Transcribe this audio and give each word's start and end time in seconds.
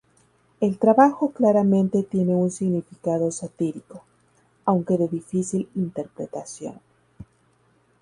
El 0.61 0.79
trabajo 0.79 1.29
claramente 1.31 2.01
tiene 2.01 2.33
un 2.33 2.49
significado 2.49 3.29
satírico, 3.31 4.03
aunque 4.65 4.97
de 4.97 5.07
difícil 5.07 5.69
interpretación. 5.75 6.81